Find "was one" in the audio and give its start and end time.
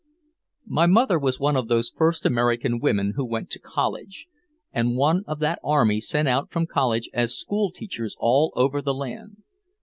1.19-1.55